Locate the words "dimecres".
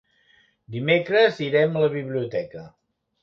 0.75-1.37